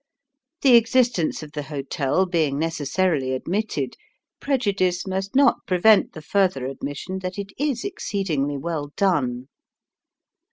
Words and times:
The 0.63 0.75
existence 0.77 1.43
of 1.43 1.51
the 1.51 1.61
hotel 1.61 2.25
being 2.25 2.57
necessarily 2.57 3.33
admitted, 3.33 3.97
prejudice 4.39 5.05
must 5.05 5.35
not 5.35 5.57
prevent 5.67 6.13
the 6.13 6.23
further 6.23 6.65
admission 6.65 7.19
that 7.19 7.37
it 7.37 7.51
is 7.59 7.85
exceedingly 7.85 8.57
well 8.57 8.91
done. 8.97 9.47